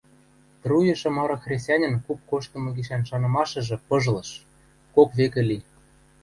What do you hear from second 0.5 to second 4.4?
труйышы мары хресӓньӹн куп коштымы гишӓн шанымашыжы пыжлыш,